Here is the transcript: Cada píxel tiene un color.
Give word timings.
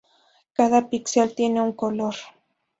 Cada 0.53 0.89
píxel 0.89 1.35
tiene 1.35 1.61
un 1.61 1.73
color. 1.73 2.15